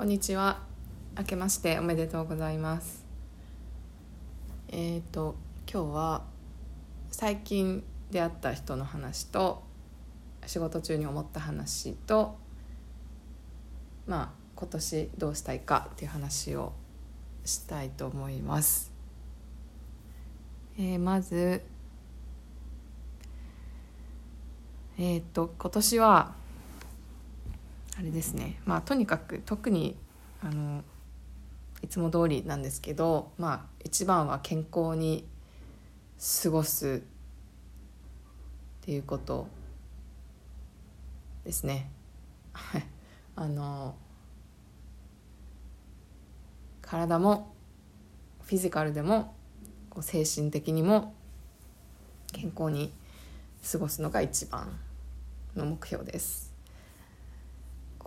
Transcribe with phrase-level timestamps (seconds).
[0.00, 0.60] こんにちは。
[1.18, 3.04] 明けましておめでとうございます。
[4.70, 5.36] えっ、と
[5.70, 6.22] 今日は
[7.10, 9.62] 最近出会った人の話と
[10.46, 12.38] 仕事中に思った話と
[14.06, 16.72] まあ今年どうしたいかっていう話を
[17.44, 18.90] したいと思います。
[20.78, 21.60] えーまず
[24.96, 26.39] えっ、と今年は
[27.98, 29.96] あれですねまあとにかく特に
[30.42, 30.82] あの
[31.82, 35.26] いつも通りなんですけどまあ一番は健康に
[36.42, 37.02] 過ごす
[38.82, 39.48] っていうこと
[41.44, 41.90] ですね。
[43.36, 43.94] あの
[46.82, 47.54] 体も
[48.42, 49.34] フィジカルでも
[50.00, 51.14] 精神的にも
[52.32, 52.92] 健康に
[53.70, 54.78] 過ごすのが一番
[55.54, 56.49] の目標です。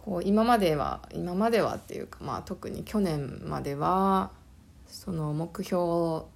[0.03, 4.31] こう今までは今まではっていうか、まあ、特に去年までは
[4.85, 6.29] その目標を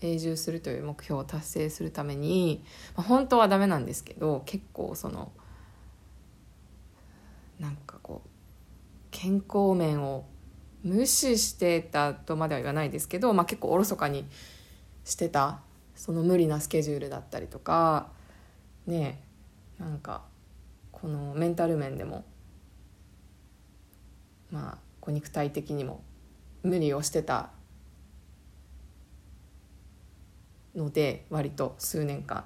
[0.00, 2.64] 永住するという目標を達成するために、
[2.96, 5.32] まあ、本当はダメなんですけど結構その
[7.58, 8.28] なんかこう
[9.10, 10.24] 健康面を
[10.84, 14.24] 無視してたとまでは言わないですけど、まあ、結構おろそかに
[15.04, 15.60] してた
[15.96, 18.08] その無理なスケジュールだったりとか
[18.86, 19.20] ね
[19.80, 20.22] なんか
[20.92, 22.24] このメンタル面でも
[24.50, 26.02] まあこう肉体的にも
[26.62, 27.50] 無理をしてた
[30.74, 32.44] ので割と数年間。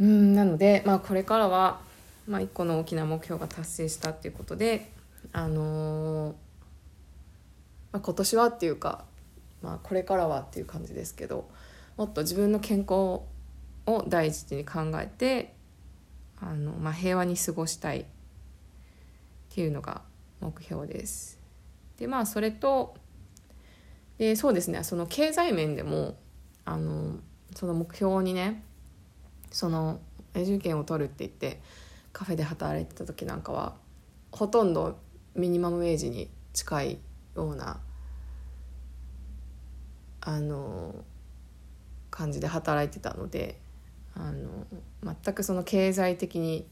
[0.00, 1.80] うんなのでまあこれからは、
[2.26, 4.90] まあ、一個の大きな目標が達成したっていうことで
[5.32, 6.34] あのー
[7.94, 9.04] まあ、今年はっていうか、
[9.62, 11.48] まあ、これからはっていう感じですけど
[11.96, 12.92] もっと自分の健康
[13.86, 15.54] を第一に考えて
[16.40, 18.04] あの、まあ、平和に過ごしたいっ
[19.50, 20.02] ていうのが
[20.40, 21.38] 目標です。
[21.98, 22.94] でまあそれと
[24.18, 26.16] でそうですねその経済面でも
[26.64, 27.18] あの
[27.54, 28.62] その目標にね
[29.50, 30.00] その
[30.34, 31.60] 永住権を取るって言って
[32.12, 33.74] カフェで働いてた時なんかは
[34.32, 34.98] ほとんど
[35.34, 36.98] ミニマムウェージに近い
[37.36, 37.80] ような
[40.20, 41.04] あの
[42.10, 43.60] 感じで働いてたので
[44.14, 44.66] あの
[45.02, 46.66] 全くその経済的に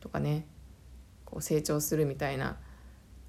[0.00, 0.46] とかね
[1.24, 2.58] こう成長するみたいな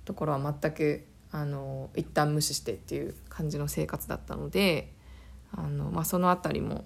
[0.05, 4.93] ところは全くあの一旦無視してっていう感じの生活だったので
[5.51, 6.85] あの、まあ、その辺りも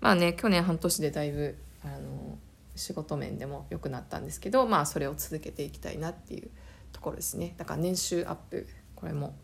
[0.00, 2.38] まあね去年半年でだいぶあの
[2.76, 6.50] 仕事面でも良くなったんですけどまあそれを続けていきたいなっていう
[6.92, 7.54] ところですね。
[7.56, 9.34] だから年収アップこれも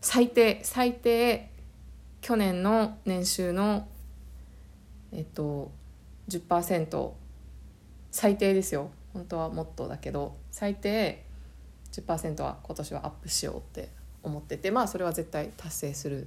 [0.00, 1.50] 最低最低
[2.20, 3.86] 去年の年収の
[5.12, 5.72] えっと
[6.28, 7.12] 10%
[8.10, 8.90] 最低ですよ。
[9.12, 11.23] 本当はもっとだけど最低
[12.02, 13.88] 10%は今年はアップしようって
[14.22, 16.26] 思っててまあそれは絶対達成する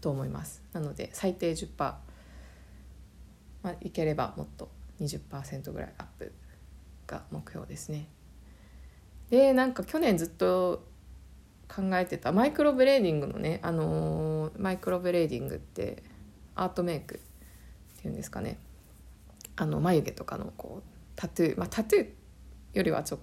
[0.00, 0.62] と思います。
[0.72, 1.96] なので最低10%、ま
[3.64, 4.68] あ、いければもっと
[5.00, 6.32] 20%ぐらいアップ
[7.06, 8.08] が目標ですね。
[9.30, 10.84] でなんか去年ずっと
[11.68, 16.02] 考えてた microblading のね、あのー microblading って
[16.54, 17.18] アートメイクっ
[18.00, 18.58] ていうんですかね。
[19.56, 22.06] あの眉毛とかのこうタトゥーまあタトゥー
[22.74, 23.20] よりはちょっ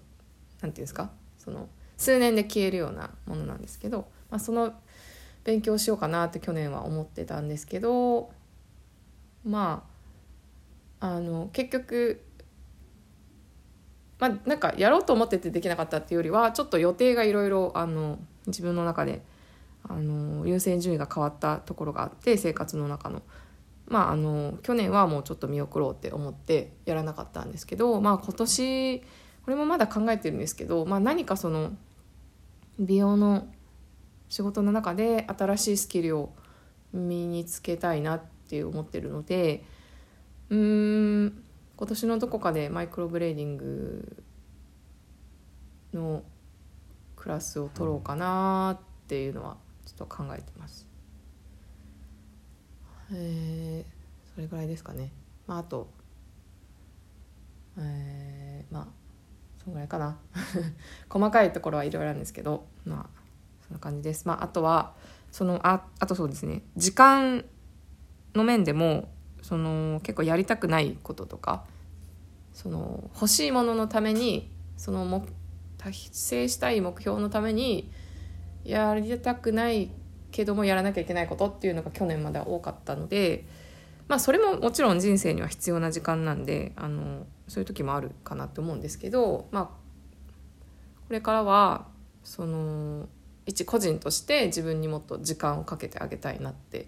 [0.62, 1.12] なんていうんですか？
[1.38, 4.74] その数年で消えるようなものなんですけど、まあ、その
[5.44, 8.32] 勉強しようかなって去年は思ってたんですけど
[9.46, 9.84] ま
[11.00, 12.22] ああの結局
[14.20, 17.74] まあなんかやろうと思っててできなかったっていうよりはちょっと予定がいろいろ
[18.48, 19.22] 自分の中で
[19.88, 23.22] あの優先順位が変わったところがあって生活の中の。
[23.86, 29.04] まあ、あの去年はもうちょっと見送ろうって思ってやらなかったんですけど、まあ、今年
[29.44, 31.74] これもまだ考えてるんですけど、まあ、何かその
[32.80, 33.48] 美容の
[34.30, 36.34] 仕事の中で新しいスキルを
[36.94, 39.64] 身につけたいなって思ってるので
[40.50, 41.44] うーん
[41.76, 44.24] 今年のどこかでマイクロブレーディング
[45.94, 46.24] の
[47.16, 50.88] クラスを取ろうかなっていうのはちょっと考えてます。
[53.12, 55.12] えー、それぐらいですかね。
[55.46, 55.90] まあ、あと、
[57.78, 59.03] えー、まあ
[59.64, 60.18] そんぐらいかな。
[61.10, 63.22] 細かいところはいろいろあるんですけどまあ
[63.68, 64.28] そんな感じです。
[64.28, 64.94] まああとは
[65.32, 66.64] そのああとそうですね。
[66.76, 67.46] 時間
[68.36, 69.10] の面でも
[69.42, 71.66] その結構やりたくないこととか
[72.54, 75.28] その欲しいもののためにその目
[75.78, 77.92] 達成したい目標のために
[78.64, 79.92] やりたくない
[80.32, 83.46] けどもやらなきゃいけないことっていうのが去年までは多かったので
[84.08, 89.72] まあそれももちろん人生には必要な時間なんであのそういう時もあるかなと思うんですけどまあこ
[91.10, 91.88] れからは
[92.24, 93.08] その
[93.46, 96.88] 一個人として自分にもっと時間をかけてあげたいなって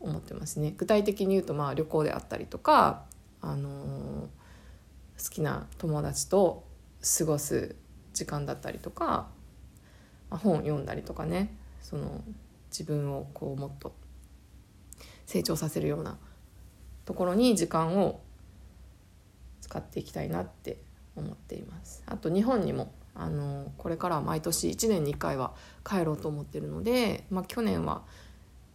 [0.00, 0.74] 思ってますね。
[0.76, 3.04] 具体的に言うとまあ旅行であったりとか、
[3.40, 4.28] あの
[5.18, 6.64] 好きな友達と
[7.18, 7.76] 過ごす
[8.12, 9.28] 時間だったりとか、
[10.30, 12.22] まあ、本読んだりとかねその
[12.70, 13.94] 自分をこうもっと
[15.24, 16.18] 成長させるような
[17.04, 18.20] ところに時間を
[19.66, 20.78] 使っていきたいなって
[21.16, 25.54] 思っていますあと日本にもあのこれから毎年1年に1回は
[25.84, 28.02] 帰ろうと思ってるので、まあ、去年は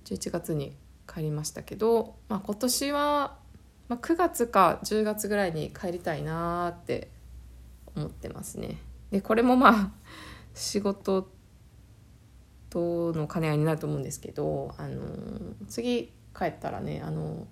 [0.06, 0.76] 11月に
[1.12, 3.38] 帰りましたけど、まあ、今年は、
[3.88, 7.10] まあ、9月か10月ぐらいに帰りたいなって
[7.96, 8.78] 思ってますね。
[9.12, 9.92] でこれもまあ
[10.54, 11.30] 仕事
[12.70, 15.02] との兼ね合いになると思うんですけどあの
[15.68, 17.46] 次帰ったらねあの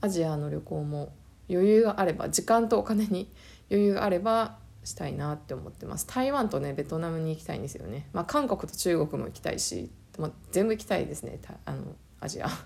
[0.00, 1.12] アジアの旅行も
[1.48, 3.30] 余裕があれば時間とお金に
[3.70, 6.06] 余裕があればしたいなって思ってます。
[6.06, 8.08] 台湾とねベトナムに行きたいんですよね。
[8.12, 12.48] まあ韓国と中国も行きたいし、まあ、全部行きたいですねあのアジア。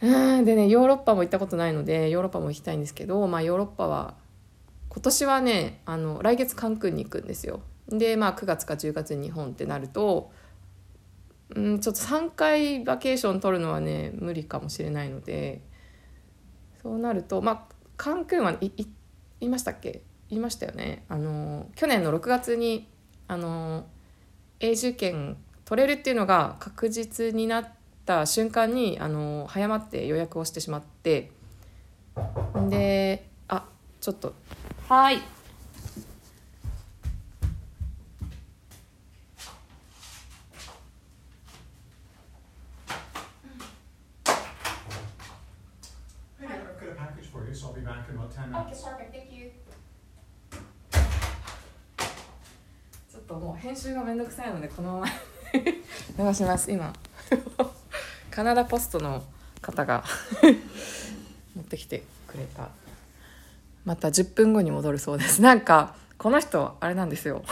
[0.00, 4.14] うんでねヨーロッパも行ったことないのでヨーロッパも行きたいんですけどまあヨーロッパは
[4.88, 7.60] 今年はねあの来月カンクンに行くんですよ。
[7.88, 10.30] でまあ9月か10月に日本ってなると
[11.54, 15.62] うんちょっと3回バケーション取るのはね無理かもしれないので
[16.82, 18.72] そうなるとまあカンクンは言
[19.40, 20.02] いましたっけ？
[20.30, 21.04] 言いましたよね。
[21.08, 22.86] あの去年の6月に
[23.26, 23.86] あの
[24.60, 27.68] 永住権取れるっていうのが確実になっ
[28.04, 31.30] た瞬間にあの早まって予約をしてしまって。
[32.68, 33.64] であ
[34.00, 34.34] ちょっと。
[34.88, 35.20] はい。
[53.68, 55.06] 編集がめんどくさいのでこのまま
[56.30, 56.92] 流します今。
[58.30, 59.24] カナダポストの
[59.60, 60.04] 方が
[61.54, 62.68] 持ってきてくれた。
[63.84, 65.42] また10分後に戻るそうです。
[65.42, 67.44] なんかこの人あれなんですよ。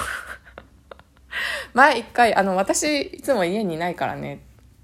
[1.75, 4.41] 前一回あの私いつも家にいないからね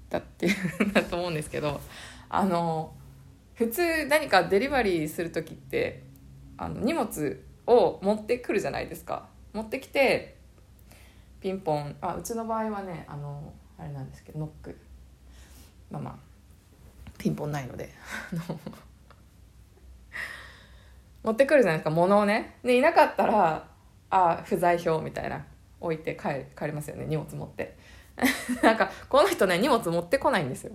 [0.09, 1.81] だっていうんだと思うんですけど
[2.29, 2.93] あの
[3.55, 6.03] 普通何かデリバリーする時って
[6.57, 9.27] あの荷物を持ってくるじゃないですか。
[9.53, 10.37] 持ってきて
[11.39, 14.77] ピンポンあうちの場合はねあのあれなんですけどノック。
[15.91, 16.15] まあまあ
[17.17, 17.93] ピンポンないので。
[21.23, 22.57] 持ってくるじゃないですか物をね。
[22.63, 23.67] でいなかったら
[24.09, 25.45] あ不在票みたいな
[25.79, 27.77] 置いて帰帰りますよね荷物持って。
[28.61, 30.73] なんかこの人ね荷物持ってこないんですよ。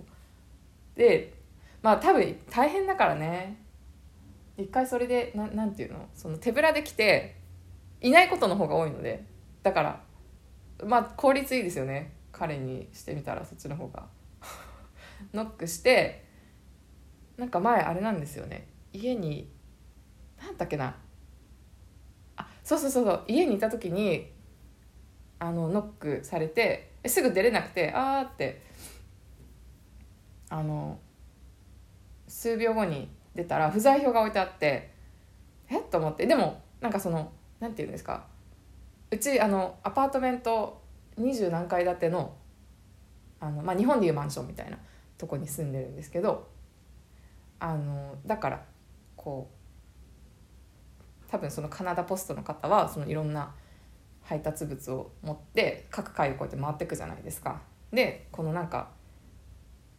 [0.95, 1.38] で
[1.81, 3.61] まあ多分大変だからね。
[4.57, 6.09] 一回それでななんていうの？
[6.13, 7.37] その手ぶらで来て
[8.01, 9.23] いないことの方が多いので。
[9.63, 10.01] だから
[10.85, 12.13] まあ効率いいですよね。
[12.31, 14.07] 彼にしてみたらそっちの方が。
[15.33, 16.25] ノックして
[17.37, 18.67] なんか前あれなんですよね。
[18.93, 19.49] 家に
[20.41, 20.95] 何だっけな。
[22.35, 23.23] あそうそうそうそう。
[23.27, 24.31] 家にいた時に
[25.39, 28.61] あのノックされてすぐ出れなくてあーって。
[30.51, 30.99] あの
[32.39, 34.93] 数秒後に出たら不在票が置いてあって
[35.67, 35.83] えっ？
[35.91, 36.25] と思って。
[36.25, 38.27] でもなんかそのなんて言うんですか。
[39.11, 40.81] うちあのアパートメント
[41.17, 42.33] 二十何階建ての
[43.41, 44.77] あの、まあ、日本でいうマンションみたいな
[45.17, 46.47] とこに住んでるんですけど
[47.59, 48.63] あのだから
[49.17, 49.49] こ
[51.27, 53.53] う多分そのカナダポストの方はそのいろんな
[54.23, 57.61] 配達物を持って各階をこうやって回ってくじゃないですか。
[57.91, 58.91] でこのなんか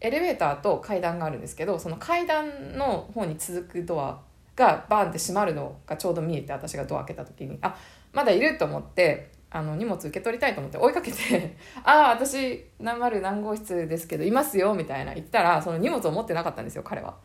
[0.01, 4.21] エレベーターと階段があるんですけどその階段の方に続くドア
[4.57, 7.77] がバーンって閉まるのがちょうど見えて私がドア開けた時にあ
[8.13, 17.17] まだいると思ってあの荷物受け取りたいと思って追いかけて「ああ私何丸何号室ですけどいますよ」みたいな言ったらその荷物を持ってなかったんですよ彼は。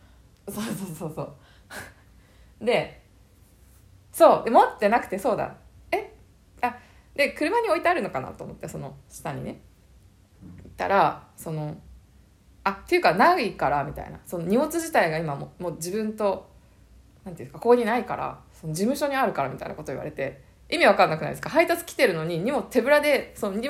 [0.47, 1.35] そうそうそうそう。
[2.65, 3.01] で
[4.11, 5.55] そう持ってなくてそうだ。
[5.91, 6.11] え？
[6.61, 6.75] あ
[7.13, 9.61] で車に置いてあるのかなと思ってその下にね。
[10.63, 11.75] 行ったらその
[12.65, 14.19] あっていうかないからみたいな。
[14.25, 16.49] その荷物自体が今ももう自分と
[17.23, 21.49] なんていうかここにないからその事務所にあるからみたいなこと言われて意味わかんなくないですか？
[21.49, 23.69] 配達来てるのに荷物手ぶらでその 事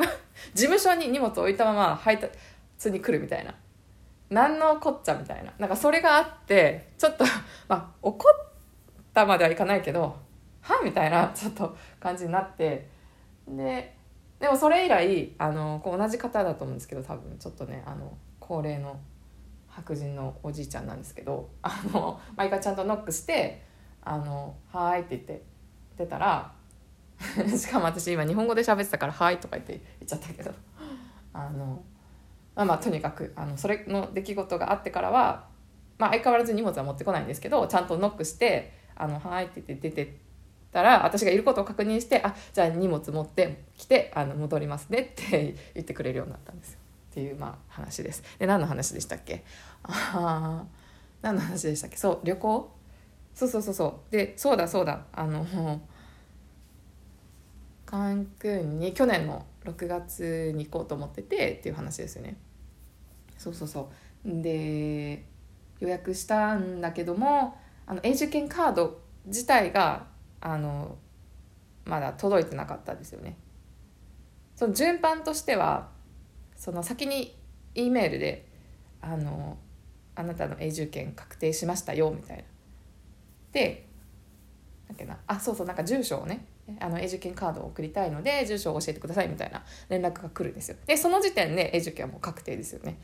[0.55, 3.53] 務所に荷物置いたまま配達に来るみたいな。
[4.29, 5.53] 何のこっちゃみたいな。
[5.59, 7.23] なんかそれがあってちょっと
[7.67, 8.47] まあ怒っ
[9.13, 10.15] たまではいかないけど
[10.61, 12.87] はみたいなちょっと感じになって
[13.47, 13.93] で
[14.39, 18.11] でもそれ以来あのこう同じ方だと思うんですけど多分ちょっとねあの
[18.47, 18.99] 高齢の
[19.67, 23.63] 白人のおじいちゃんなんですけどあの毎回ちゃんとノックして
[24.05, 25.41] 「あのはい」って言って
[25.97, 26.53] 出たら
[27.57, 30.51] しかも私今日本語で喋ってたから「はい」とか言って言っちゃったけど
[31.33, 31.83] あの
[32.53, 35.47] まあまあとにかくあのそれの出来事があってからは、
[35.97, 40.17] まあ、相変わらず荷物は持ってこないんですけどちゃんとノックして「あのはい」って言って出て
[40.71, 46.74] たら私がいることを確認して「あじゃあ荷物持ってきてあの戻りますね」って言ってくれるようになったんです。
[47.15, 48.21] っていうまあ話です。
[48.37, 49.45] で何の話でしたっけ？
[49.83, 50.65] あ
[51.21, 51.95] 何の話でしたっけ？
[51.95, 52.71] そう旅行？
[53.33, 54.11] そうそうそうそう。
[54.11, 55.05] でそうだそうだ。
[55.13, 55.79] あの
[57.85, 62.35] カンクンに去年の6月に行こうと思っててっていう話ですよね。
[63.37, 63.89] そうそうそ
[64.25, 64.41] う。
[64.41, 65.23] で
[65.79, 70.07] 予約したんだけどもあの永住権カード自体が
[70.41, 70.97] あの
[71.85, 73.37] まだ届いてなかったですよね。
[74.53, 75.94] その順番としては
[76.55, 77.35] その先に
[77.75, 78.45] E メールで
[79.01, 79.57] あの
[80.15, 82.43] あなたの永住権確定しましたよみたいな。
[83.51, 83.87] で
[84.87, 86.45] だっけなあそうそうなんか住所をね
[86.79, 90.77] あの永住権カードを送りたいので住所を教えてくださいみたいな連絡が来るんですよ。
[90.85, 92.97] でその時点で永住権はもう確定ですよね。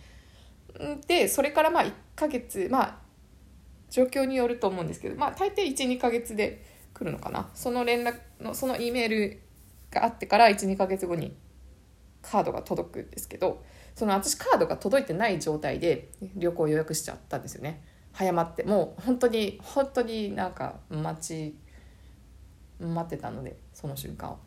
[1.07, 2.97] でそれからまあ1ヶ月まあ
[3.89, 7.49] 状況によると思うんですけどまあ大抵12ヶ月で来るのかな。
[7.53, 9.41] その連絡のその E メール
[9.91, 11.35] があってから12ヶ月後に
[12.21, 13.63] カードが届くんですけど
[13.95, 17.83] その私カードが届いてない状態で旅行予約しちゃったんですよね。
[18.13, 18.63] 早まって。
[18.63, 21.55] もう本当に本当になんか待ち
[22.79, 24.39] 待ってたのでその瞬間を。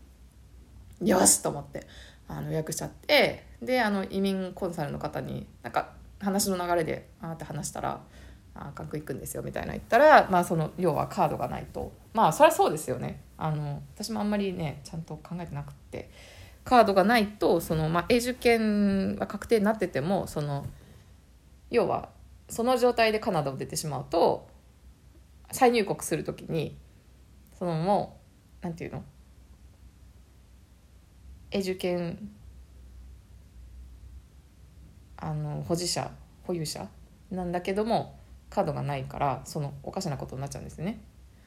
[1.02, 1.86] よしと思って
[2.28, 5.90] あの予約しちゃってであの移民コンサルの方になんか
[6.20, 8.00] 話の流れであーって話したら
[8.54, 11.92] 「あ韓国行くんですよ」みたいな言ったら、まあ、その要はカードがないと。
[12.12, 13.20] まあそりゃそうですよね。
[13.36, 16.10] あの私もあんまりねちゃんと考えてなくって。
[16.64, 20.66] カードがないとその、まあ、永住権が確定になっててもその
[21.71, 22.09] 要は
[22.49, 24.49] その状態でカナダを出てしまうと
[25.52, 26.76] 再入国する時に
[27.59, 28.18] そのも
[28.62, 29.04] うなんていうの？
[31.50, 32.30] 永住権
[35.16, 36.11] あの保持者
[36.44, 36.88] 保有者
[37.30, 38.18] なんだけども
[38.50, 41.00] カードがないからそのおかしなことになっちゃうんですね。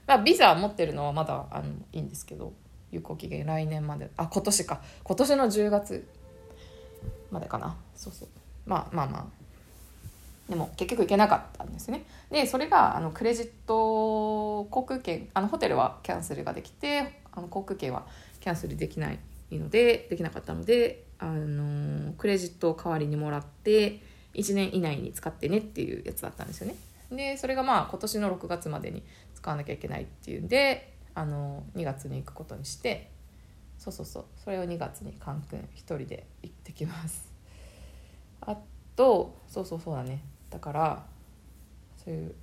[0.05, 2.53] まあ、ビザ持ってるのはまだあのいいんですけど
[2.91, 4.09] 有効期限来年まで。
[4.17, 4.81] あ今年か。
[5.03, 6.07] 今年の10月
[7.31, 7.75] までかな。
[7.95, 8.29] そうそう。
[8.65, 9.37] まあまあまあ。
[10.49, 12.05] でも結局行けなかったんですね。
[12.31, 18.05] でそれがあのクレジット航空券あのホテルはキャンセルができてあの航空券は
[18.39, 19.19] キャンセルできない
[19.51, 23.99] のでできなかったのであのクレジットを代わりにもらって
[24.35, 26.75] 1年以内に使ってねっていうやつだったんですよね。
[27.11, 29.03] でそれがまあ今年の6月までに
[29.35, 33.09] 使わなきゃいけないっていうんであの2月に行くことにして
[33.79, 37.33] そうそうそうそれを2月にカンクン一人で行ってきます。
[38.41, 38.55] あ
[38.95, 40.21] とそうそうそうだね。
[40.51, 41.05] だから
[41.97, 42.35] そういう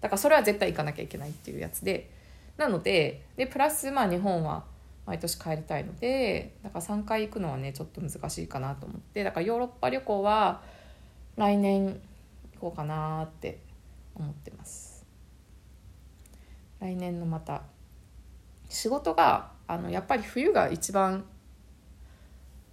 [0.00, 2.08] だからそれは絶対行かなきゃいけないっていうやつで
[2.56, 4.64] なのででプラスまあ日本は
[5.06, 10.62] 毎年帰りたいのでだから3回行くのはねちょっと難しいかなと思ってだからヨーロッパ旅行は
[11.36, 12.00] 来年
[12.54, 13.58] 行こうかなって
[14.14, 15.04] 思ってます。
[16.78, 17.62] 来年のまた
[18.68, 21.24] 仕事があのやっぱり冬が一番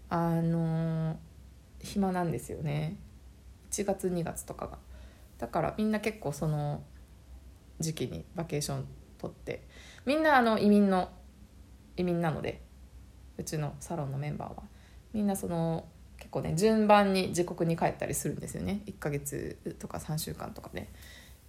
[0.10, 1.18] あの
[1.80, 2.98] 暇なんですよね。
[3.72, 4.78] 1月2月とかが。
[5.38, 6.84] だからみんな結構その
[7.80, 8.86] 時期にバケーション
[9.18, 9.68] 取って。
[10.06, 11.10] みんなあの移民の
[11.96, 12.62] 移民なので
[13.38, 14.64] うちのサロンのメンバーは。
[15.14, 15.86] みんなその
[16.18, 18.82] 結構ね順番に自国に帰ったりするんですよね。
[18.86, 20.90] 1ヶ月とか3週間とかで、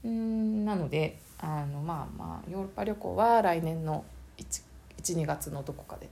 [0.08, 4.04] んなのであのまあまあヨーロッパ旅行は来年の
[5.02, 6.08] 12月のどこかで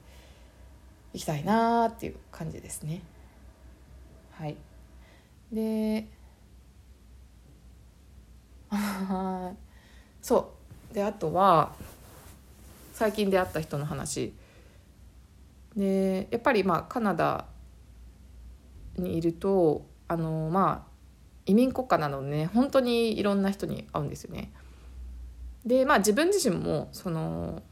[1.13, 3.03] 行きたいなーっていう感じですね。
[4.33, 4.57] はい。
[5.53, 6.07] で
[10.23, 10.53] そ
[10.91, 10.95] う。
[10.95, 11.75] であとは
[12.93, 14.33] 最近出会った人の話。
[15.77, 17.47] でやっぱりまあカナダ
[18.97, 20.91] にいるとあのまあ
[21.47, 24.53] 移民国家なのでね本当にいろんな人に会うんですよね。
[25.65, 27.63] でまあ自分自身もその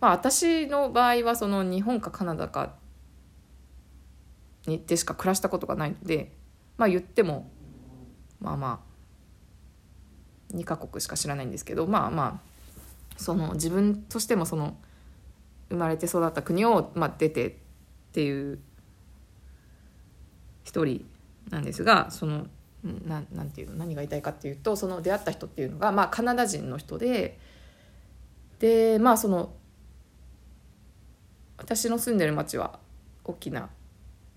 [0.00, 2.74] まあ私の場合はその日本かカナダか
[4.66, 6.32] にでしか暮らしたことがないので
[6.76, 7.50] まあ言っても
[8.40, 8.80] まあま
[10.52, 12.50] あ2カ国しか知らないんですけどまあまあ
[13.16, 14.76] その自分としてもその
[15.68, 17.52] 生まれて育った国を、まあ、出てっ
[18.12, 18.58] ていう
[20.64, 21.04] 一人
[21.50, 22.46] なんですがその
[22.82, 27.38] ななんていうの何が言いたいかっていうとその出会った人っていうのが、まあ、カナダ人の人で
[28.58, 29.52] でまあその
[31.60, 32.78] 私の住んでる町は
[33.24, 33.68] 大きな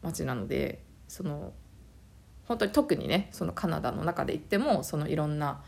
[0.02, 1.54] 町なのでその
[2.48, 5.64] 本当に特にねそのカナダの中で行ってもそのいろんな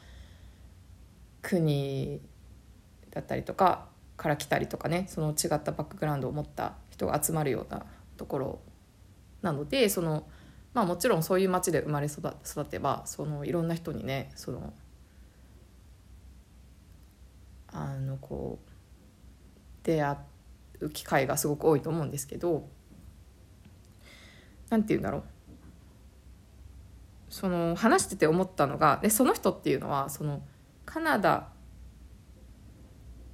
[1.42, 2.20] 国
[3.12, 7.86] だったりとかから来たりとかねその違ったバックグラウンドを持った人が集まるような
[8.18, 8.60] ところ
[9.42, 10.28] なのでその
[10.74, 14.74] まあもちろんそういう町で生まれ育育てばそのいろんな人にねその
[17.68, 18.70] あのこう
[19.84, 20.18] 出会
[20.82, 22.68] う機会がすごく多いと思うんですけど
[24.70, 25.24] 何て言うんだろう。
[27.30, 30.42] その話してて思ったのがでその人っていうのはその
[30.86, 31.50] カナダ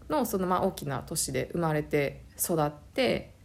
[0.09, 3.35] のそのまあ大きな都市で生まれて育って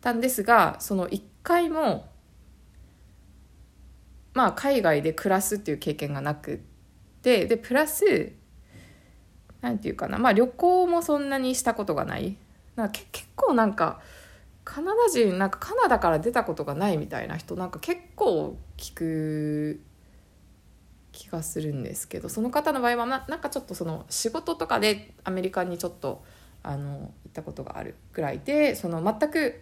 [0.00, 2.08] たんですがその一回も
[4.34, 6.58] まあ海外で暮らすっていう経験がなくっ
[7.22, 8.32] てでプラス
[9.66, 12.36] なんていうかなまあ旅行もそんなにしたことがない
[12.76, 14.00] なんか結構なんか
[14.62, 19.80] カナダ人なんかカナダから出たことがないみたいな人なんか結構聞く
[21.10, 26.22] 気がするんですけどその方の場合はななんかちょっとその仕事とかでアメリカにちょっと
[26.62, 29.60] あの行ったことがあるぐらいでその全く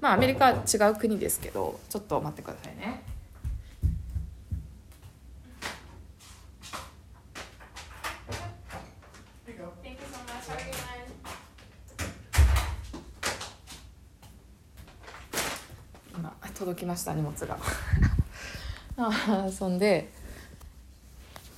[0.00, 3.12] まあアメリカ違う国ですけどちょっと待ってくださいね。
[16.14, 17.58] 今届きました荷物が。
[18.96, 20.08] あそんで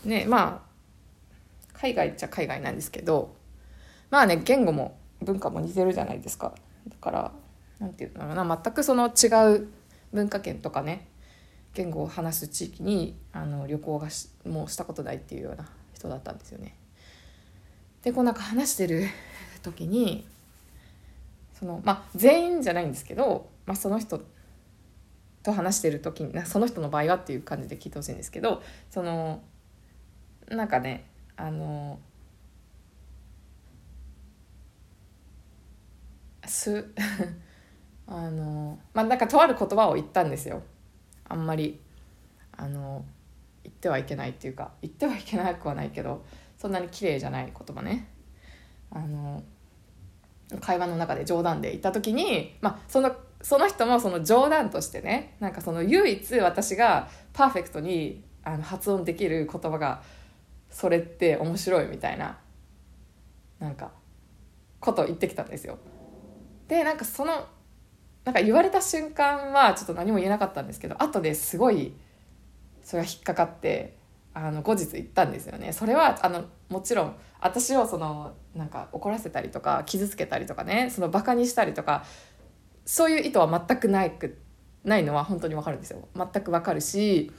[0.05, 3.35] ねまあ海外っちゃ海外なんですけど
[4.11, 6.55] まあね言語も文化も似てるじゃないですか。
[6.89, 7.33] だから
[7.81, 8.61] なんていうんだろうな。
[8.65, 9.69] 全くその違う
[10.13, 11.07] 文化圏とかね
[11.75, 16.75] 言語を話す地域にあの旅行がしもうしたことないっていうような人だったんですよね。
[18.03, 19.07] でこうなんか話してる
[19.63, 20.27] 時に
[21.59, 24.23] そのまあ全員じゃないんですけど、まあ、その人
[25.45, 29.43] と話してる時にその人の場合はっていう感じで聞いてほしいんですけどその
[30.49, 31.05] なんかね
[31.37, 31.99] あの
[36.47, 36.93] す
[38.07, 40.63] あのまあなんかとある言葉を言ったんですよ。
[41.27, 41.81] あんまり
[42.53, 43.05] あの
[43.63, 46.25] 言ってはいけないっていうか言ってはいけなくはないけど
[46.57, 48.09] そんなに綺麗じゃない言葉ね。
[48.91, 49.43] あの
[50.59, 60.03] 会話の中で冗談で言った時に、まあ、そのその人もその冗談としてねなんかその唯一私がパーフェクトにあの発音できる言葉が
[60.71, 62.39] それって面白いみたいな
[63.59, 63.93] なんか
[64.81, 65.79] ことを言ってきたんですよ。
[66.69, 67.47] でなんかその
[68.25, 71.93] なんか言われた瞬間はちょっと何も言えなかったんですけど後ですごい
[72.83, 73.97] それが引っかかって
[74.35, 75.73] あの後日言ったんですよね。
[75.73, 82.05] それはあのもちろん私をそのなんか怒らせたりとか傷つけたりとかねそのバカにしたりとか
[82.85, 84.37] そういう意図は全くないく
[84.83, 86.09] ないのは本当にわかるんですよ。
[86.17, 87.33] 全くわかるし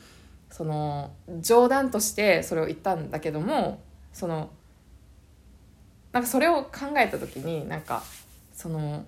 [0.50, 3.82] その冗談としてそれを言ったんだけども
[4.14, 4.50] その
[6.14, 8.02] なんかそれを考えた時になんか
[8.54, 9.06] その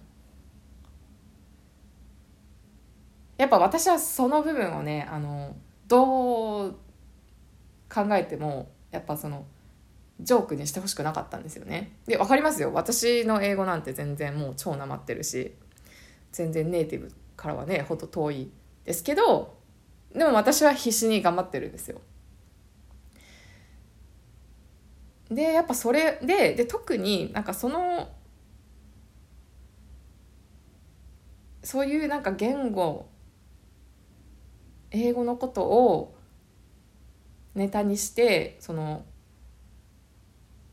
[3.38, 5.56] やっぱ私はその部分をねあの
[5.88, 6.76] どう
[7.94, 9.46] 考えてもやっぱその
[10.20, 11.98] ジョークにしてほしくなかったんですよね。
[12.08, 15.54] で分かりますよ私の英語なんて全然もう超なまってるし
[16.32, 18.52] 全然ネイティブからはねほんと遠い
[18.84, 19.58] ですけど
[20.14, 22.02] でも私は必死に頑張ってるんですよ。
[25.30, 28.10] でやっぱそれでで特になんかその
[31.64, 33.10] そういうなんか言語
[34.92, 36.17] 英語のことを
[37.58, 39.04] ネタにしてその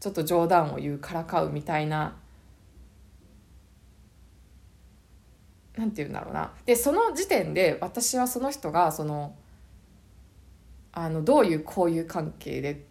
[0.01, 2.17] ちょっと冗談を言うからかうみたいな
[5.77, 6.53] なんて言うんだろうな。
[6.67, 9.35] でその時点で私はその人がその
[10.93, 12.87] あのどういう交友関係で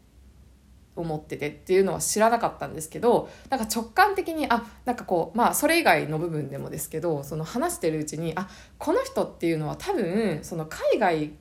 [0.95, 11.33] 思っててっていうのは知らなかったんですけどなんか直感的にあなんかこうまあそれ以外の部分でもですけどその話してるうちにあこの人っていうのは多分その海外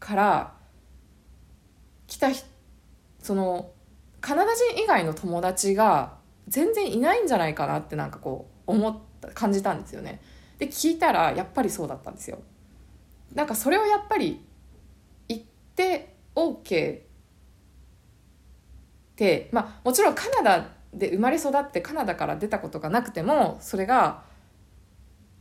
[0.00, 0.57] から
[2.08, 2.28] 来た
[3.22, 3.70] その
[4.20, 6.16] カナダ人以外の友達が
[6.48, 10.20] 全然いないんじゃないかなってなんかこう思った感じたんですよね。
[10.58, 12.38] で聞いたらやっぱりそうだったんですよ。
[13.34, 14.44] なんかそれをやっぱり
[15.28, 15.42] 言っ
[15.76, 17.00] て OK っ
[19.14, 24.22] てまあもちろんカナダで生まれ育ってカナダから出たことがなくてもそれが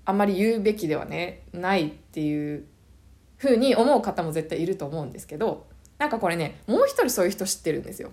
[0.04, 2.66] あんまり言うべきではねないっていう
[3.38, 5.68] ふうに思う方も絶対いると思うんですけど
[5.98, 8.12] なんかこれねもう一人そういう人知ってるんですよ。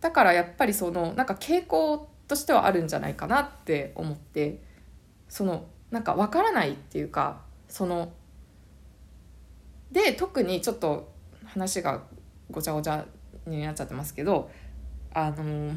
[0.00, 4.60] だからやっぱりそのなんか傾向としてはあるんじゃないかなって思って
[5.28, 8.12] そのなんか分からないっていうかその
[9.92, 11.12] で特にちょっと
[11.44, 12.02] 話が
[12.50, 13.04] ごちゃごちゃ
[13.46, 14.50] になっちゃってますけど
[15.12, 15.76] あの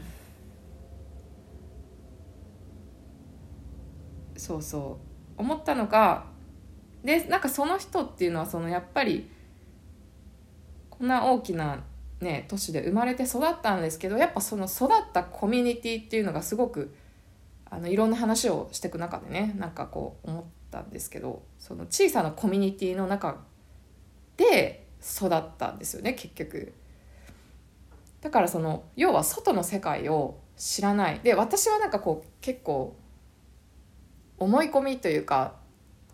[4.37, 4.99] そうそ
[5.37, 6.25] う思ったのが
[7.05, 9.29] でなんかその人っていうのはそのやっぱり
[10.89, 11.83] こんな大きな
[12.19, 16.95] ね都市で生まれて育ったんですけどやっぱその育ったコミュニティっていうのがすごく
[17.69, 23.37] あのいろんな話をしていく中でねなんかこう思ったんですけどその小さなコミュニティの中
[24.37, 26.73] で育ったんですよね結局。
[28.21, 32.95] だからその要は外の世界を知らないで私はなんかこう結構
[34.39, 35.53] 思い込みというか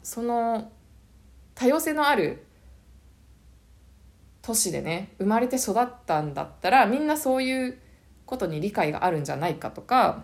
[0.03, 0.69] その
[1.55, 2.45] 多様性のある
[4.41, 7.77] 都市でね生まれて育ったんだったらみんなそういう
[8.25, 10.23] ことに理解があるんじゃないかとか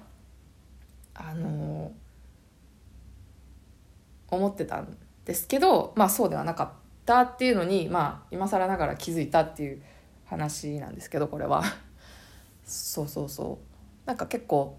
[1.13, 1.91] あの
[4.29, 6.69] 思ってたんですけどまあそうではなかっ
[7.05, 9.81] たっていうのにまあ今更ながら気づいたっていう
[10.25, 11.63] 話なんですけどこれは。
[12.65, 14.07] そうそうそう。
[14.07, 14.77] なんか結構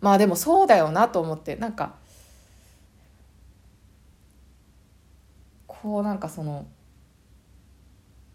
[0.00, 1.96] まあでもそうだよなと思ってなんか
[5.82, 6.68] こうなんかその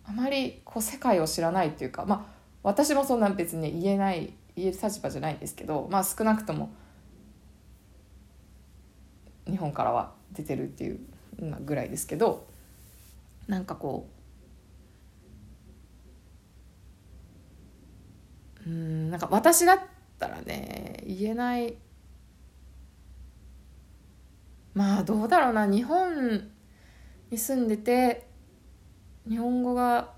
[0.03, 6.69] あまりこう世界を知らないっていうかまあ私もそんな別に言えない言える立場じゃないんですけどまあ少なくとも
[9.49, 10.99] 日本からは出てるっていう
[11.65, 12.45] ぐらいですけど
[13.47, 14.09] なんかこ
[18.65, 19.79] ううんなんか私だっ
[20.19, 21.75] たらね言えない。
[24.73, 26.51] まあどうだろうな日本
[27.29, 28.27] に住んでて
[29.27, 30.13] 日本語が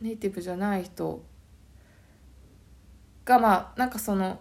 [0.00, 1.24] ネイティブじゃない人
[3.24, 4.40] がまあなんかその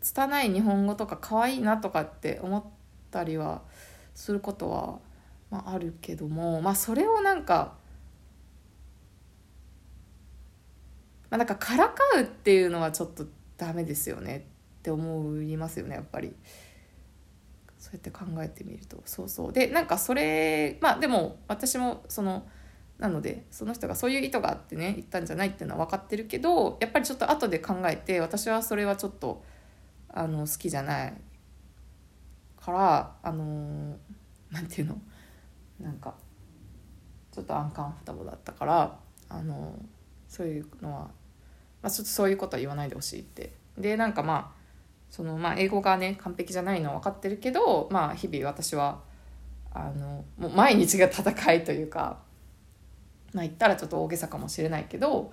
[0.00, 2.64] 拙い日本語とか可愛いなとかって思っ
[3.10, 3.62] たりは
[4.14, 4.98] することは、
[5.50, 7.74] まあ、あるけどもまあそれをなんか、
[11.30, 14.46] まあ、なんかからかうっていうのはちょっとダメですよね
[14.80, 16.34] って思いますよねやっぱり。
[17.86, 19.00] そうやって考えてみると。
[19.04, 19.52] そうそう。
[19.52, 22.44] でなんかそれまあでも私もその
[22.98, 29.44] なのでその人がそういう意図があってね言ったんじゃないっていうのは分かってるけどやっぱりちょっと後で考えて私はそれはちょっと
[30.08, 31.14] あの好きじゃない
[32.60, 33.96] からあの
[34.50, 34.98] なんていうの？
[35.78, 36.14] なんか
[37.30, 39.78] ちょっとアンカンフタボだったからあの
[40.26, 41.10] そういうのは、ま
[41.84, 43.52] あ、ちょっとそういうことは言わないでほしいって。
[43.78, 44.65] でなんかまあ
[45.10, 49.00] そのまあ英語がね完璧じゃないのは分かってるけどまあ日々私は
[49.72, 52.18] あのもう毎日が戦いというか
[53.32, 55.32] まあ言ったらちょっと大げさかもしれないけど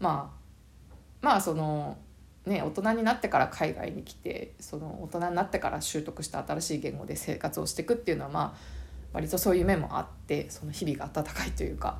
[0.00, 1.98] まあまあその
[2.46, 8.76] ね大人になってから海外に来てその大人になってから習得した新しい言語で生活をしていくっていうのはまあ
[9.12, 11.98] 割とそういう面もあってその日々が温かいというか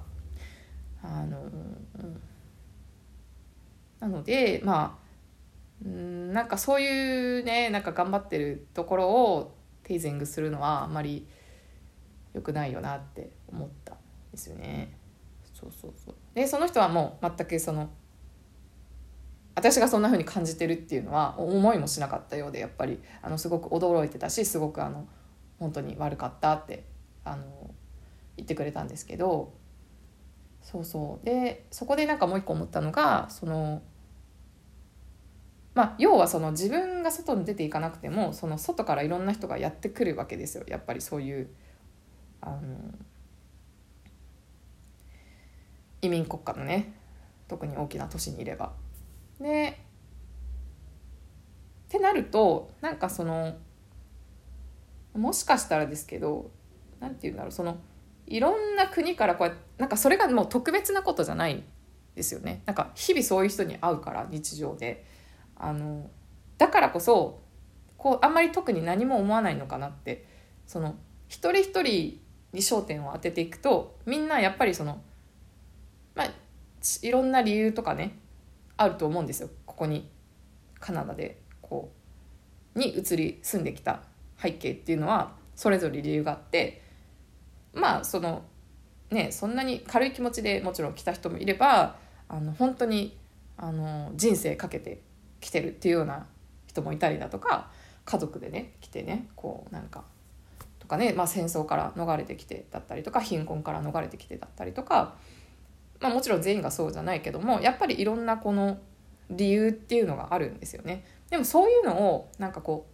[1.02, 1.38] あの、
[4.00, 5.05] なのでまあ
[5.84, 11.26] うんなんかそういうねなんか頑張ってるところをテイゼングするのはあんまり
[12.32, 13.98] 良くないよなって思ったん
[14.32, 14.96] ですよね。
[15.54, 16.14] そうそうそう。
[16.34, 17.90] でその人はもう全くその
[19.54, 25.08] 私がそんな風に感じてるっていうのは思いもしなかったようでやっぱりあのすごく驚いてたしすごくあの
[25.58, 26.84] 本当に悪かったって
[27.24, 27.74] あの
[28.36, 29.52] 言ってくれたんですけど。
[30.66, 31.24] そうそう。
[31.24, 33.82] でそこでなんかもう一個思ったのがその
[35.76, 41.50] まあ、要はその自分が外に出ていかなくてもその外からいろんな人がやってくるわけですよやっぱりそういう
[42.40, 42.60] あの
[46.00, 46.94] 移民国家のね
[47.46, 48.72] 特に大きな都市にいれば。
[49.38, 49.78] で
[51.88, 53.54] ってなるとなんかその
[55.14, 56.50] もしかしたらですけど
[57.00, 57.76] 何て言うんだろうその
[58.26, 61.62] いろんな国からこうやってなんかそれがもう特別なことじゃない
[62.14, 65.04] ですよねなんか日々そういう人に会うから日常で。
[65.58, 66.08] あの
[66.58, 67.40] だからこそ
[67.96, 70.36] こうあんまり特に何も思わないのかなって。
[70.66, 70.96] その
[71.28, 72.20] 一人一人
[72.52, 75.00] に焦点を当てていくとみんなやっぱりその
[76.14, 76.28] まあ
[77.02, 78.18] いろんな理由とかね
[78.76, 79.48] あると思うんですよ。
[79.64, 80.08] ここに
[80.78, 81.92] カナダでこ
[82.74, 84.02] うに移り住んできた
[84.38, 86.82] 背景っていうのはそれぞれ理由があって
[87.72, 88.44] まあその
[89.10, 91.96] ねそんなに軽い気持ちでもちろん来た人もいれば
[92.28, 93.16] あの本当に
[93.56, 95.00] あの人生かけて
[95.40, 96.26] 来てるっていうような
[96.66, 97.70] 人もいたりだとか
[98.04, 100.04] 家族でね来てねこうなんか
[100.78, 105.14] とかね、まあ、戦争から逃れてきてだったりとか貧困から逃れてきてだったりとか、
[106.00, 108.78] まあ、もちろん全員がそうじゃないけどもやっぱりいろんなこの
[109.28, 111.04] 理由っていうのがあるんですよね。
[111.30, 112.86] でもそういうのをなんかこ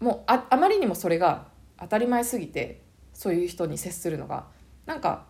[0.00, 1.48] うもうああまりにもそれが
[1.80, 2.80] 当たり前すぎて
[3.12, 4.46] そういう人に接するのが
[4.86, 5.26] なんか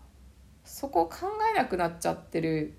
[0.64, 2.74] そこを考えなくなっちゃってる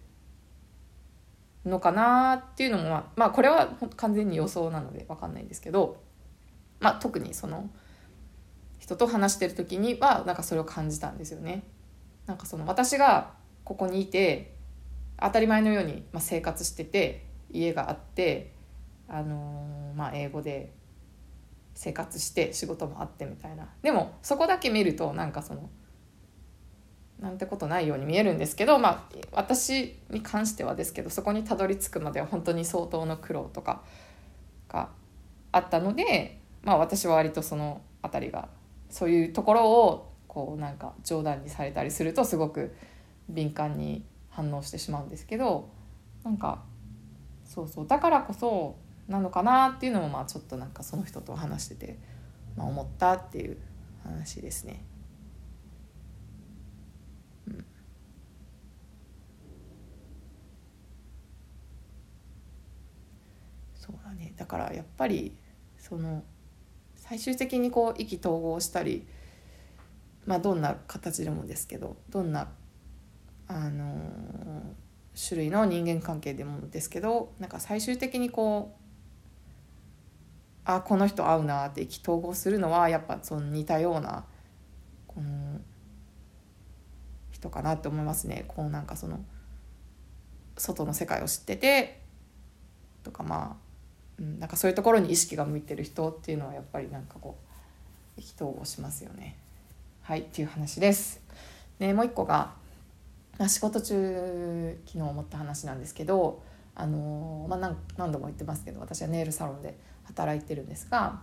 [1.66, 6.02] のかなっていうのもまあこれは完全に予想なので分かんないんですけど、
[6.80, 7.70] まあ、特にその
[8.80, 11.64] 人と話してる時にはなんかそれを感じたんですよね。
[12.26, 14.56] なんかその私がここにいて
[15.20, 18.54] 当たり前のように、生活してて家があって、
[19.08, 20.74] あのー、まあ、英語で
[21.76, 25.70] 生活して仕事もあってみたいなでもそこだけ見るとなんかその
[27.22, 33.84] なんてことないように見えるんですけど、まあ、私に関してはですけどそこにたどり着くまでは本当に相当の苦労とか
[34.68, 34.90] が
[35.52, 38.50] あったので、まあ、私は割とその辺りが
[38.90, 42.74] そういうところをこうなんか冗談にされたりするとすごく
[43.30, 45.70] 敏感に反応してしまうんですけど
[46.24, 46.64] なんか
[47.46, 52.00] そうそうだからこそなのかなっていうのもまあちょっとなんかその人と話してて、
[52.56, 53.58] まあ、思ったっていう
[54.04, 54.84] 話ですね。
[57.48, 57.66] うん、
[64.14, 65.36] ねだからやっぱり
[65.78, 66.24] その
[66.96, 69.06] 最終的にこう意気投合したり
[70.26, 72.50] まあどんな形でもですけどどんな
[73.48, 73.96] あの
[75.18, 78.82] 種類の人間関係でもですけどなんか最終的にこう
[80.64, 84.24] あこの人合うなって意気投合するのはやっぱその似たような
[85.08, 85.60] この
[87.32, 88.46] 人かなって思いますね。
[88.48, 89.20] こうなんかその
[90.58, 92.02] 外の世界を知ってて
[93.04, 93.71] とかまあ、
[94.20, 97.38] うん、なんかそういうところに意識が向いてる人っていうのはやっぱりなんかこ
[98.18, 99.38] う意気投合しますよね。
[100.02, 101.22] はいっていう話です。
[101.80, 102.54] でもう一個が
[103.48, 106.44] 仕事中昨日思った話なんですけど
[106.76, 111.22] あの、まあ、何何度も言ってますけど私はネイルサロンで働いてるんですが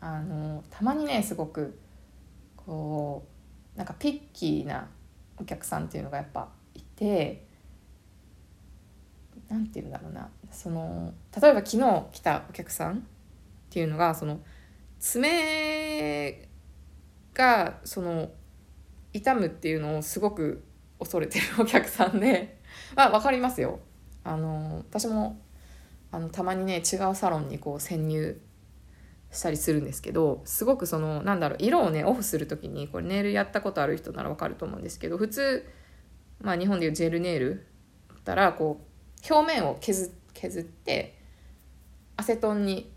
[0.00, 1.78] あのたまにねすごく
[2.56, 3.26] こ
[3.74, 4.88] うなんかピッキーな
[5.36, 7.47] お客さんっていうのがやっぱいて
[9.48, 10.28] 何て言うんだろうな。
[10.50, 13.00] その例えば昨日来たお客さんっ
[13.70, 14.40] ていうのがその
[14.98, 16.48] 爪
[17.34, 18.30] がその
[19.12, 20.64] 痛むっていうのをすごく
[20.98, 22.58] 恐れてるお客さんで
[22.96, 23.80] まあ分かりますよ。
[24.24, 25.40] あの私も
[26.10, 28.40] あのたまにね違うサロンにこう潜入
[29.30, 35.66] したりするんですけどすごくそのなんだろう色をねオフする時にこれネイルやったことある人なら分かると思うんですけど普通、
[36.40, 37.66] まあ、日本でいうジェルネイル
[38.08, 38.87] だったらこう
[39.28, 41.18] 表面を削削って
[42.16, 42.92] アセトンに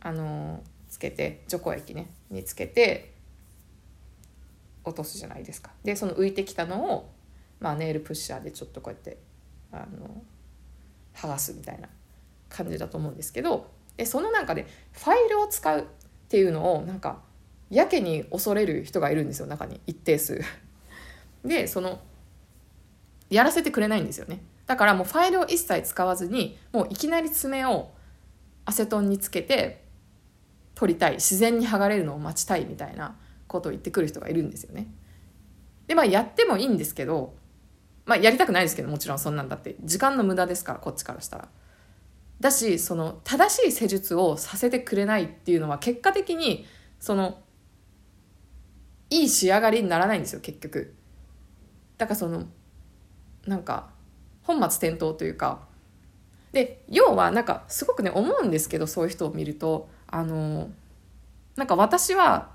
[0.00, 3.14] あのつけて除光液ねにつけて
[4.84, 5.70] 落とすじゃないですか。
[5.82, 7.10] でその浮いてきたのを、
[7.58, 9.18] まあ、ネイルプッシャーでちょっとこうやって
[9.72, 10.22] あの
[11.14, 11.88] 剥がすみたいな
[12.48, 15.84] 感じだと思うんですけどでその中でファイルを使うっ
[16.28, 17.22] ていうのをなんか
[17.70, 19.80] やけに恐れる人がいるんですよ中に。
[19.86, 20.40] 一定数。
[21.44, 22.00] でその
[23.30, 24.40] やらせてくれないんですよね。
[24.66, 27.92] だからもうファイルを一切使わずにもういきなり爪を
[28.64, 29.84] アセトンにつけて
[30.74, 31.14] 取りたい。
[31.14, 34.88] 自然に剥がれるのを待ちたいみたいなことを言ってくる人がいるんですよね。
[35.86, 37.34] でまあやってもいいんですけど
[38.06, 39.76] まあやりたくないですけどもちろんそんなんだって。
[39.84, 41.48] 時間の無駄ですからこっちからしたら。
[42.40, 46.66] だしその正しい施術をさせてくれないっていうのは結果的に
[46.98, 47.42] その
[49.10, 50.94] いい仕上がりにならないんですよ結局。
[51.96, 52.44] だからその
[53.46, 53.93] なんか
[54.44, 55.60] 本末転倒というか
[56.52, 60.70] で要はなんかすごくね思うんですけどそういう人を見るとあの
[61.56, 62.50] なんか私は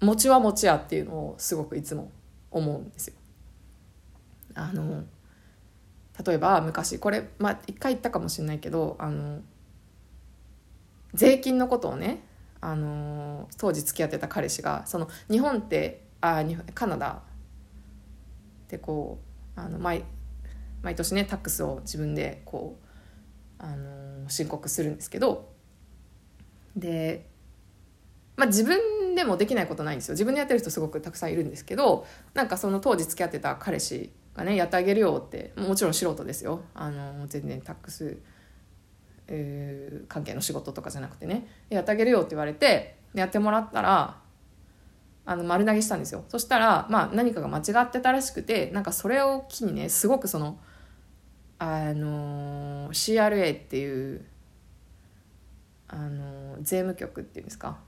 [0.00, 2.10] 餅は餅やっていうのをすごくいつも
[2.50, 3.14] 思うんですよ。
[4.54, 5.04] あの
[6.24, 9.40] 例えば昔これまあ一回言ったかもしれないけどあの
[11.12, 12.22] 税金のことをね
[12.60, 16.44] あの当時付き合ってた彼氏がその日本ってあ
[16.74, 17.22] カナダ
[18.68, 19.18] でこ
[19.56, 20.04] うあの毎
[20.84, 22.84] 毎年ねタックスを自分でこう
[23.58, 25.52] あの申告するんですけど
[26.76, 27.26] で、
[28.36, 30.12] まあ、自分でもできないことないんですよ。
[30.12, 36.62] 自分でやってる人すごくたくさんいるんですけどなんかその当時付き合ってた彼氏がねやってあげるよってもちろん素人ですよ。
[36.74, 38.18] あの全然タックス、
[39.28, 44.18] えー、関係の仕事とかじゃなくてねやってあげるよって言われてやってもらったら
[45.26, 46.24] あの丸投げしたんですよ。
[46.28, 50.58] そしたら、まあ、何かが間違ってたらしくてなんかそれを機にねすごくその
[51.58, 54.24] あの CRA っていう
[55.88, 57.78] あの税務局っていうんですか？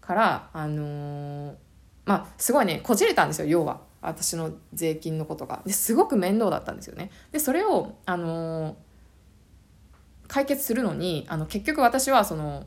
[0.00, 1.56] からあの
[2.04, 3.86] まあすごいねこじれたんですよ要は。
[4.00, 5.60] 私の税金のことが。
[5.66, 7.10] ですごく面倒だったんですよね。
[7.32, 8.76] でそれをあの
[10.28, 12.64] 解決するのにあの結局私はその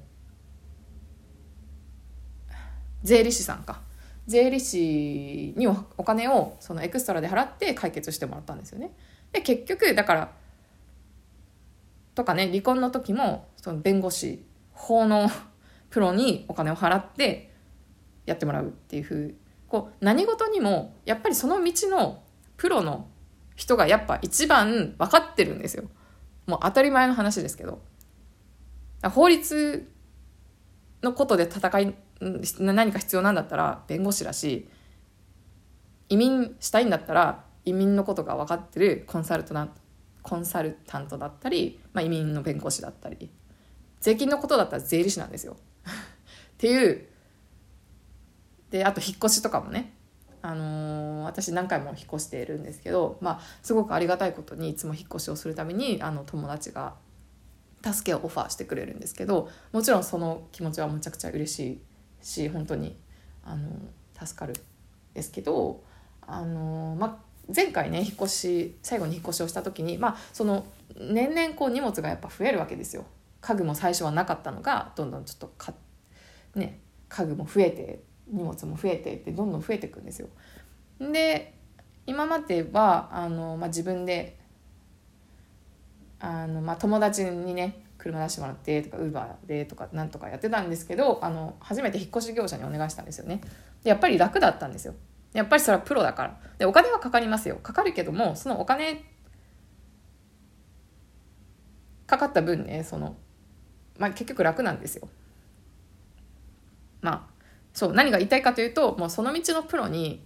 [3.03, 3.81] 税理士さんか。
[4.27, 8.91] 税理士にお金をそのエクストラで払って解決してもらったんですよね
[9.31, 10.31] で結局だから
[12.15, 15.29] とかね離婚の時もその弁護士法の
[15.89, 17.51] プロにお金を払って
[18.25, 19.36] やってもらうっていうふう
[19.67, 22.23] こう何事にもやっぱりその道の
[22.57, 23.07] プロの
[23.55, 25.84] 人がやっぱ一番分かってるんですよ。
[26.47, 27.79] もう当たり前の話ですけど。
[29.10, 29.89] 法律
[31.01, 31.95] のことで戦い
[32.60, 34.69] 何か必要なんだったら弁護士だし
[36.10, 39.69] 移民したいんだったら移民のことが分かってるコンサルトな
[40.21, 43.29] コンサルタントだったり、まあ、移民の弁護士だったり
[43.99, 45.57] 税金のことだったら税理士なんですよ。
[45.86, 47.07] っていう
[48.69, 49.93] であと引っ越しとかもね
[50.43, 56.95] あのー、私何回も引っ越しているんですけど、まあ、すごくありがたいことにいつも引っ越しをするためにあの友達が
[57.84, 61.81] 助けをオファーしてくれるんですけどもちろんその気持ちはむちゃくちゃ嬉しい
[62.21, 62.97] し本当に
[63.43, 63.69] あの
[64.23, 64.53] 助かる
[65.13, 65.84] ですけど
[66.21, 67.17] あの、まあ、
[67.53, 73.05] 前回ね引っ越し最後に引っ越しをした時に、まあ、その年々こう荷物がやっぱ増えるわけですよ。
[73.41, 75.73] 家具も最初はなかったのがどんどんちょっとか、
[76.53, 76.79] ね、
[77.10, 80.29] 家具も増えて荷物も増えてってどんどん増えていくんですよ。
[80.99, 81.55] で
[82.05, 84.38] 今まではあの、まあ、自分で
[86.19, 93.41] あの、まあ、友達にね車出してもらってとかウーバーでとかなんとかやってたんですけどあの初めて引っ越し業者にお願いしたんですよね。
[93.83, 94.95] でやっぱり楽だったんですよ。
[95.33, 96.39] やっぱりそれはプロだから。
[96.57, 97.57] でお金はかかりますよ。
[97.57, 99.03] かかるけどもそのお金
[102.07, 103.15] かかった分ねその、
[103.99, 105.07] まあ、結局楽なんですよ。
[107.01, 110.25] まあそう何が言いたいかというともうその道のプロに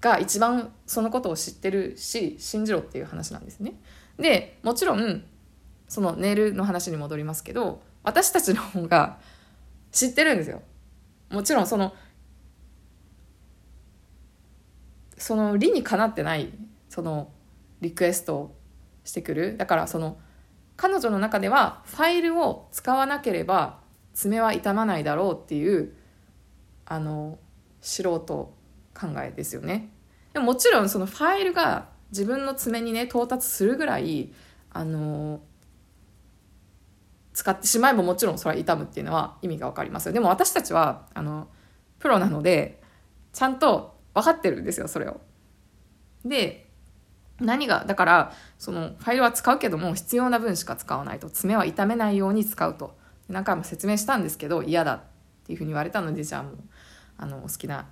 [0.00, 3.74] が一番そのことを知ってるし信じろっていう話なんですね。
[4.18, 5.24] でもちろん
[5.88, 9.18] そのネイルの話に戻りますけど私たちの方が
[9.92, 10.62] 知ってるんですよ。
[11.30, 11.94] もちろんその
[15.16, 16.52] その理にかなってない
[16.88, 17.30] その
[17.80, 18.56] リクエストを
[19.04, 20.18] してくるだからその
[20.76, 23.78] 彼女の中ではファイルを使わなければ
[24.12, 25.94] 爪は傷まないだろうっていう
[26.86, 27.38] あの
[27.80, 28.54] 素人考
[29.22, 29.90] えですよね
[30.32, 34.32] でももちろんそのファイルが自分の爪にね到達するぐらい
[34.70, 35.40] あの
[37.34, 41.48] 使ってしまえばもちろんそれは痛むっていうのは意味が分かりますよでも私たちはあの
[41.98, 42.80] プロなので
[43.32, 45.20] ちゃんと分かってるんですよそれを。
[46.24, 46.70] で
[47.40, 52.96] 何がだからそのファイルは使うけども必要な分しか使わないと爪は傷めないように使うと
[53.28, 55.02] 何回も説明したんですけど嫌だっ
[55.44, 56.54] ていうふうに言われたのでじゃあもう
[57.18, 57.86] あのお好きな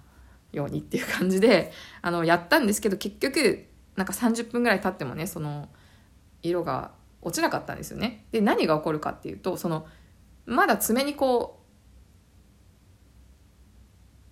[0.52, 5.68] ようにっていう感じであのやったんですけど結局なんか30分ぐらい経ってもねその
[6.42, 6.92] 色が
[7.22, 8.26] 落ちなかったんですよね。
[8.32, 9.86] で何が起こるかっていうとその
[10.44, 11.60] まだ爪にこ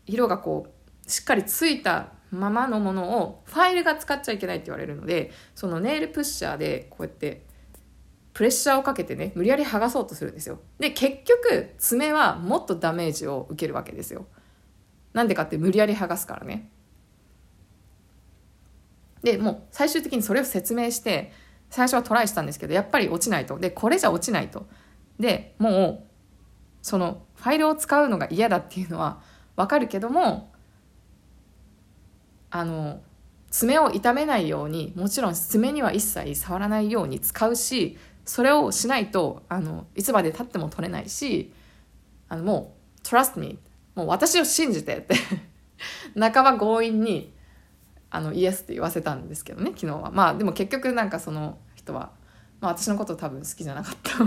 [0.07, 0.67] う色がこ
[1.07, 7.45] うしっかりついたままのものをファイルが使っちゃいけないって言われるのでそのネイルプッシャーでこうやって
[8.33, 10.61] プレッシャーをかけてね無理やり剥がそうとするんですよ。
[10.79, 14.27] で結局爪はもっとダメージを受けるわけですよ。
[15.13, 16.71] なんでかって無理やり剥がすからね。
[19.23, 21.33] でもう最終的にそれを説明して
[21.71, 23.59] 最初はトライしたんですけどやっぱり落ちないと。
[23.59, 24.67] でこれじゃ落ちないと。
[25.19, 26.11] でもう
[26.83, 29.21] そのファイルを使うのが嫌だっていうのは
[29.57, 30.51] わかるけども
[32.51, 33.01] あの
[33.51, 41.53] 爪を傷めないようにもちろん爪には一切触らないように使うしそれをしないとあのいつまでたっても取れないし
[42.29, 43.59] あのもう「trust me」
[43.95, 45.15] もう私を信じてって
[46.19, 47.33] 半ば強引に
[48.11, 50.11] あのイエスって言わせたんですけどね昨日は。
[50.11, 52.11] まあでも結局なんかその人は、
[52.61, 54.27] まあ、私のこと多分好きじゃなかったっ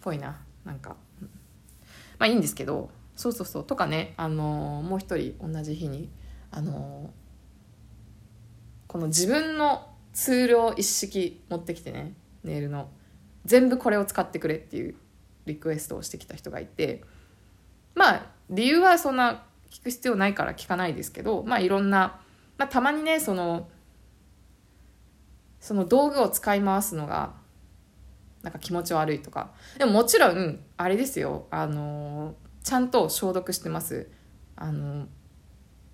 [0.00, 0.40] ぽいな。
[0.64, 0.96] なんか
[2.18, 3.64] まあいいんですけどそうそうそう。
[3.64, 6.10] とかねあのもう一人同じ日に
[6.50, 7.10] あの
[8.86, 12.88] この自分のツールを一式持ってきてねネイルの
[13.44, 14.94] 全部これを使ってくれっていう
[15.44, 17.04] リクエストをしてきた人がいて
[17.94, 22.20] まあ理由はそんな聞く必要ないから聞かないですけどまあいろんな
[22.58, 23.68] まあ、たまにねその
[25.60, 27.34] その道具を使い回すのが
[28.42, 29.50] なんか気持ち悪いとか。
[29.78, 31.48] でももちろんあれですよ。
[31.50, 34.08] あのちゃんと消毒してます。
[34.54, 35.08] あの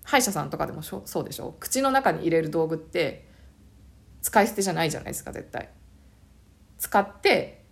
[0.03, 1.55] 歯医者さんとかでもそうでしょ。
[1.59, 3.27] 口の中に入れる道具って
[4.21, 5.69] 使い捨てじゃないじゃないですか絶対。
[6.77, 7.65] 使って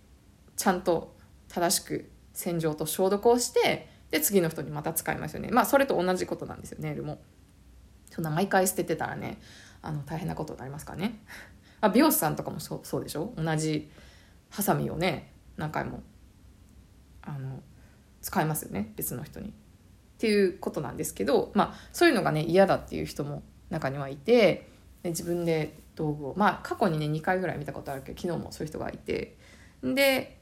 [0.56, 1.16] ちゃんと
[1.48, 5.50] 正しく洗浄と消毒をしてで次の人にまた使いますよね。
[5.52, 7.22] まあそれと同じことなんですよネイルも。
[8.12, 9.40] そんな毎回捨ててたらね
[9.80, 11.20] あの大変なことになりますからね、
[11.80, 13.32] あ、美容師さんとかもそうそうでしょ？
[13.36, 13.90] 同じ
[14.50, 16.02] ハサミをね何回も
[17.22, 17.62] あの
[18.20, 19.48] 使いますよね別の人に。
[19.48, 19.52] っ
[20.18, 24.68] ていうことなんですけどまあそういうのがね嫌だっていう人も中にはいて
[25.02, 29.36] 自分で道具をまあ過去にね2回ぐらい見たことあるけど昨日もそういう人がいて。
[29.82, 30.38] で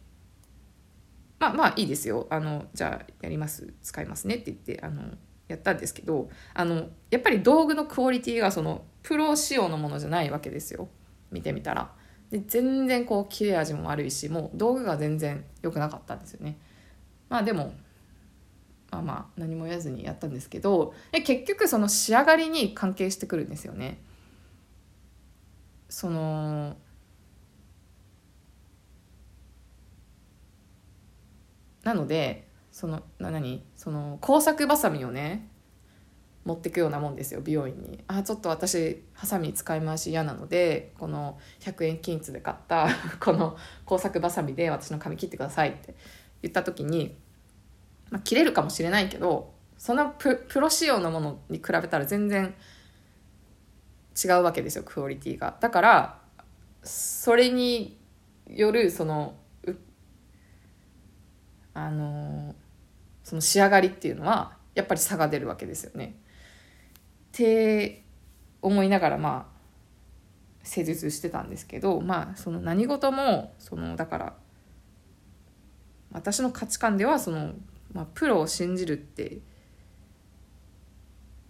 [1.38, 2.26] まあまあいいですよ。
[2.28, 3.72] あのじゃあやります。
[3.82, 5.16] 使いますねって言ってあの
[5.50, 10.88] やったんですけどあのやっぱり道具のクオリティがそのプロ仕様のものじゃないわけですよ。
[11.30, 11.92] 見てみたら。
[12.30, 16.58] で全然こう切れ味も悪いしもう道具が全然良くなかったんですよね。
[17.28, 17.72] まあでも
[18.90, 23.98] まあまあ何も言わずにやったんですけどで結局その仕上がりに関係してくるんですよね。
[25.88, 26.76] その
[31.82, 32.46] なので
[32.80, 33.62] そのな何？
[33.76, 35.50] その工作ばさみをね
[36.46, 38.02] 持ってくようなもんですよ美容院に。
[38.06, 42.88] あちょっと私ハサミ使い回し嫌なのでこの100円均一で買った
[43.20, 45.94] この工作ばさみで私の髪切ってくださいって
[46.40, 47.18] 言った時に、
[48.08, 52.54] まあ、切れるかもしれないけどそのプロ仕様のものに比べたら全然
[54.24, 55.58] 違うわけですよクオリティが。
[55.60, 56.18] だから
[56.82, 58.00] それに
[58.46, 59.34] よるその
[61.74, 62.54] あの
[63.30, 66.16] その仕上がりっていうのはやっぱり差が出るわけですよね。
[66.16, 68.02] って
[68.60, 69.60] 思いながらまあ
[70.64, 74.34] 施術してたんですけどまあその何事もそのだから
[76.10, 77.52] 私の価値観ではその、
[77.92, 79.38] まあ、プロを信じるって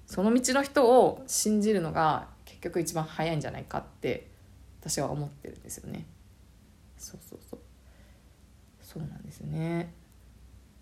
[0.05, 4.29] その道の人を信じるのが結局一番早いんじゃないかって
[4.83, 6.05] 私は思ってるんですよね。
[6.99, 7.61] そうそうそう
[8.83, 9.95] そうなんですね。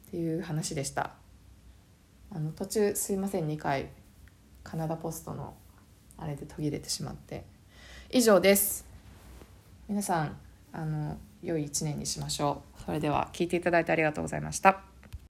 [0.09, 1.11] っていう話でした。
[2.31, 3.89] あの途中すいません2回
[4.63, 5.55] カナダポストの
[6.17, 7.45] あれで途切れてしまって。
[8.11, 8.87] 以上です。
[9.87, 10.37] 皆さん
[10.73, 12.83] あの良い一年にしましょう。
[12.85, 14.98] それでは聞いていただいてありがとうございました。